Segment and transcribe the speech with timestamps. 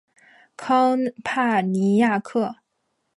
[0.57, 2.55] 康帕尼亚克。